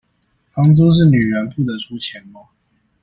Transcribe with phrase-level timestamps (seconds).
[0.51, 2.41] 房租是女人負責出錢嗎？